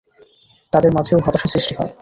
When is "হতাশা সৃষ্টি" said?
1.25-1.73